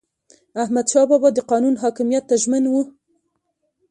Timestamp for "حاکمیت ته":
1.83-2.35